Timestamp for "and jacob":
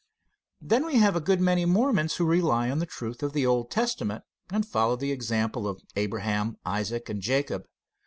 7.07-7.67